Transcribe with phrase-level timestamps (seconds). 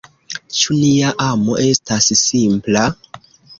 [0.59, 2.89] Ĉu nia amo estas simpla?